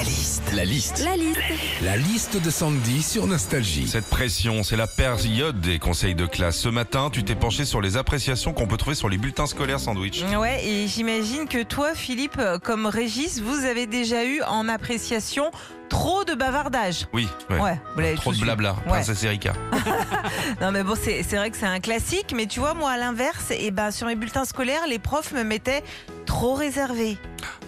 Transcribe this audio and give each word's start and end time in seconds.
La 0.00 0.04
liste. 0.06 0.42
La 0.54 0.64
liste. 0.64 1.04
La 1.04 1.14
liste. 1.16 1.38
La 1.82 1.96
liste 1.98 2.42
de 2.42 2.48
Sandy 2.48 3.02
sur 3.02 3.26
Nostalgie. 3.26 3.86
Cette 3.86 4.08
pression, 4.08 4.62
c'est 4.62 4.76
la 4.78 4.86
période 4.86 5.60
des 5.60 5.78
conseils 5.78 6.14
de 6.14 6.24
classe. 6.24 6.56
Ce 6.56 6.70
matin, 6.70 7.10
tu 7.12 7.22
t'es 7.22 7.34
penché 7.34 7.66
sur 7.66 7.82
les 7.82 7.98
appréciations 7.98 8.54
qu'on 8.54 8.66
peut 8.66 8.78
trouver 8.78 8.96
sur 8.96 9.10
les 9.10 9.18
bulletins 9.18 9.44
scolaires 9.44 9.78
sandwich. 9.78 10.22
Ouais, 10.38 10.64
et 10.66 10.88
j'imagine 10.88 11.46
que 11.46 11.62
toi, 11.64 11.94
Philippe, 11.94 12.40
comme 12.64 12.86
Régis, 12.86 13.40
vous 13.42 13.66
avez 13.66 13.86
déjà 13.86 14.24
eu 14.24 14.40
en 14.42 14.70
appréciation 14.70 15.50
trop 15.90 16.24
de 16.24 16.34
bavardage. 16.34 17.06
Oui, 17.12 17.28
ouais. 17.50 17.58
Ouais, 17.60 17.78
vous 17.94 18.00
l'avez 18.00 18.14
Trop 18.14 18.32
de 18.32 18.38
blabla, 18.38 18.76
Ouais. 18.86 18.92
princesse 18.92 19.22
Erika. 19.24 19.52
Non 20.62 20.72
mais 20.72 20.82
bon, 20.82 20.94
c'est 21.00 21.22
vrai 21.36 21.50
que 21.50 21.56
c'est 21.56 21.66
un 21.66 21.80
classique, 21.80 22.32
mais 22.34 22.46
tu 22.46 22.60
vois, 22.60 22.74
moi 22.74 22.90
à 22.92 22.96
l'inverse, 22.96 23.50
et 23.50 23.70
ben 23.70 23.90
sur 23.90 24.06
mes 24.06 24.14
bulletins 24.14 24.44
scolaires, 24.44 24.86
les 24.88 24.98
profs 24.98 25.32
me 25.32 25.42
mettaient 25.42 25.82
trop 26.26 26.54
réservée, 26.54 27.16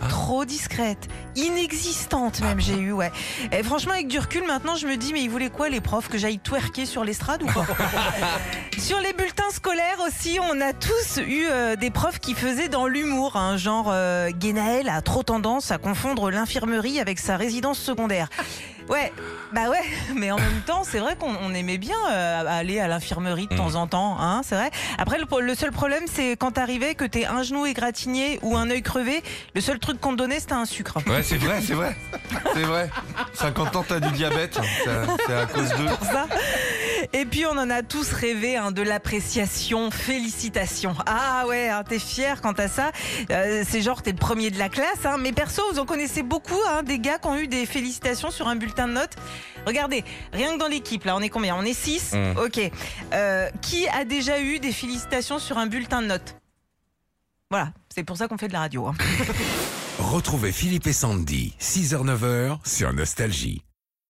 Ah. 0.01 0.09
trop 0.09 0.45
discrète, 0.45 1.09
inexistante 1.37 2.41
même 2.41 2.61
j'ai 2.61 2.77
eu, 2.77 2.93
ouais. 2.93 3.11
Et 3.53 3.63
franchement, 3.63 3.93
avec 3.93 4.09
du 4.09 4.19
recul, 4.19 4.45
maintenant, 4.47 4.77
je 4.77 4.87
me 4.87 4.97
dis, 4.97 5.13
mais 5.13 5.23
ils 5.23 5.31
voulaient 5.31 5.51
quoi 5.51 5.69
les 5.69 5.81
profs 5.81 6.09
que 6.09 6.19
j'aille 6.19 6.39
twerker 6.39 6.87
sur 6.87 7.05
l'estrade 7.05 7.43
ou 7.43 7.47
quoi 7.47 7.67
Sur 8.79 8.99
les 9.01 9.13
bulletins 9.13 9.51
scolaires 9.53 9.99
aussi, 10.07 10.39
on 10.41 10.61
a 10.61 10.73
tous 10.73 11.19
eu 11.19 11.47
euh, 11.51 11.77
des 11.77 11.91
profs 11.91 12.19
qui 12.19 12.35
faisaient 12.35 12.69
dans 12.69 12.87
l'humour, 12.87 13.37
hein, 13.37 13.57
genre 13.57 13.91
euh, 13.91 14.31
Guénaël 14.31 14.89
a 14.89 15.01
trop 15.03 15.23
tendance 15.23 15.71
à 15.71 15.79
confondre 15.79 16.31
l'infirmerie 16.31 17.01
avec 17.01 17.19
sa 17.19 17.37
résidence 17.37 17.79
secondaire. 17.79 18.29
Ouais, 18.89 19.13
bah 19.53 19.69
ouais, 19.71 19.83
mais 20.15 20.31
en 20.31 20.37
même 20.37 20.61
temps, 20.67 20.83
c'est 20.85 20.99
vrai 20.99 21.17
qu'on 21.17 21.35
on 21.43 21.55
aimait 21.55 21.79
bien 21.79 21.97
euh, 22.11 22.45
aller 22.47 22.79
à 22.81 22.89
l'infirmerie 22.89 23.47
de 23.47 23.57
temps 23.57 23.75
en 23.75 23.87
temps, 23.87 24.17
hein, 24.21 24.43
c'est 24.45 24.55
vrai. 24.57 24.71
Après, 24.99 25.19
le, 25.19 25.25
le 25.41 25.55
seul 25.55 25.71
problème, 25.73 26.05
c'est 26.13 26.33
quand 26.33 26.53
t'arrivais 26.53 26.95
que 26.95 27.05
t'es 27.05 27.25
un 27.25 27.43
genou 27.43 27.65
égratigné 27.67 28.39
ou 28.43 28.57
un 28.57 28.69
œil 28.71 28.83
crevé, 28.83 29.23
le 29.55 29.61
seul 29.61 29.79
truc 29.79 30.01
qu'on 30.01 30.13
te 30.13 30.17
donnait, 30.17 30.41
c'était 30.41 30.53
un 30.55 30.65
sucre. 30.67 30.99
Ouais, 31.07 31.23
c'est 31.23 31.37
vrai, 31.39 31.61
c'est 31.67 31.75
vrai. 31.75 31.97
C'est 32.55 32.63
vrai. 32.65 32.91
50 33.35 33.77
ans, 33.77 33.85
t'as 33.87 34.01
du 34.01 34.11
diabète. 34.13 34.55
Ça- 34.55 34.63
C'est 35.27 35.35
à 35.35 35.47
cause 35.47 35.69
de. 35.71 35.89
pour 35.97 36.05
ça. 36.07 36.27
Et 37.15 37.27
puis 37.27 37.45
on 37.45 37.51
en 37.59 37.69
a 37.69 37.83
tous 37.83 38.11
rêvé 38.13 38.57
hein, 38.57 38.71
de 38.73 38.81
l'appréciation, 38.81 39.91
félicitations. 39.91 40.95
Ah 41.05 41.45
ouais, 41.47 41.69
hein, 41.69 41.85
t'es 41.87 41.99
fier 41.99 42.41
quant 42.41 42.53
à 42.53 42.69
ça. 42.69 42.91
Euh, 43.31 43.65
c'est 43.69 43.83
genre 43.83 44.01
t'es 44.03 44.13
le 44.13 44.17
premier 44.17 44.51
de 44.51 44.59
la 44.59 44.71
classe. 44.71 45.05
Hein. 45.05 45.19
Mais 45.21 45.33
perso, 45.33 45.63
vous 45.73 45.79
en 45.79 45.85
connaissez 45.85 46.23
beaucoup 46.23 46.59
hein, 46.71 46.83
des 46.83 46.99
gars 46.99 47.19
qui 47.19 47.29
ont 47.29 47.37
eu 47.37 47.49
des 47.49 47.67
félicitations 47.67 48.31
sur 48.31 48.49
un 48.49 48.57
bulletin 48.57 48.89
de 48.89 48.95
notes. 48.95 49.13
Regardez, 49.67 50.05
rien 50.33 50.55
que 50.55 50.59
dans 50.59 50.69
l'équipe, 50.69 51.05
là 51.05 51.15
on 51.15 51.21
est 51.21 51.29
combien? 51.29 51.55
On 51.57 51.63
est 51.65 51.75
6 51.75 52.13
Mm. 52.15 52.39
Ok. 52.39 52.61
Euh, 53.13 53.51
qui 53.61 53.87
a 53.89 54.05
déjà 54.05 54.41
eu 54.41 54.59
des 54.59 54.73
félicitations 54.73 55.39
sur 55.39 55.59
un 55.59 55.67
bulletin 55.67 56.01
de 56.03 56.07
notes? 56.07 56.37
Voilà, 57.51 57.73
c'est 57.95 58.05
pour 58.05 58.17
ça 58.17 58.27
qu'on 58.29 58.39
fait 58.39 58.49
de 58.49 58.55
la 58.55 58.61
radio. 58.61 58.87
hein. 58.87 58.95
Retrouvez 59.99 60.53
Philippe 60.53 60.87
et 60.87 60.93
Sandy, 60.95 61.55
6h-9h 61.61 62.59
sur 62.67 62.93
Nostalgie. 62.95 63.63